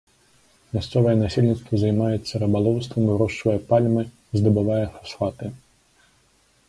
Мясцовае 0.75 1.11
насельніцтва 1.19 1.73
займаецца 1.83 2.41
рыбалоўствам, 2.45 3.01
вырошчвае 3.11 3.55
пальмы, 3.69 4.03
здабывае 4.41 4.83
фасфаты. 4.97 5.45